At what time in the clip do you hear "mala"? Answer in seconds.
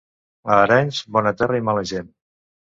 1.71-1.87